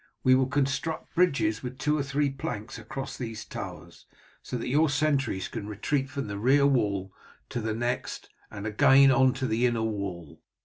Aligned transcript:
We 0.23 0.33
will 0.33 0.47
construct 0.47 1.13
bridges 1.13 1.61
with 1.61 1.77
two 1.77 1.95
or 1.95 2.01
three 2.01 2.31
planks 2.31 2.79
across 2.79 3.15
these 3.15 3.45
towers, 3.45 4.07
so 4.41 4.57
that 4.57 4.67
your 4.67 4.89
sentries 4.89 5.47
can 5.47 5.67
retreat 5.67 6.09
from 6.09 6.25
the 6.25 6.39
rear 6.39 6.65
wall 6.65 7.13
to 7.49 7.61
the 7.61 7.75
next, 7.75 8.27
and 8.49 8.65
again 8.65 9.11
on 9.11 9.31
to 9.35 9.45
the 9.45 9.67
inner 9.67 9.83
wall. 9.83 10.41